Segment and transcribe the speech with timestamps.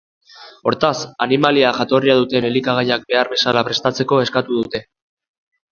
[0.69, 0.95] Hortaz,
[1.25, 4.87] animalia-jatorria duten elikagaiak behar bezala prestatzeko eskatu dute.